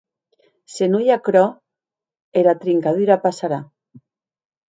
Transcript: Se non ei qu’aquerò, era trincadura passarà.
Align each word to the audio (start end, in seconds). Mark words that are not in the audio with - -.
Se 0.75 0.85
non 0.87 1.01
ei 1.03 1.09
qu’aquerò, 1.09 1.43
era 2.41 2.59
trincadura 2.63 3.21
passarà. 3.27 3.59